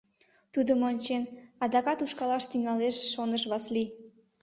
Тудым 0.53 0.79
ончен, 0.89 1.23
адакат 1.63 1.99
ушкалаш 2.05 2.43
тӱҥалеш, 2.51 2.95
шоныш 3.11 3.43
Васлий. 3.51 3.89